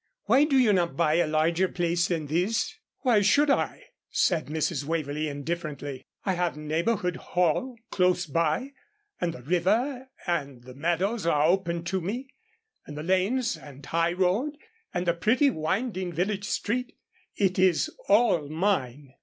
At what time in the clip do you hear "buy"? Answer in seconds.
0.97-1.17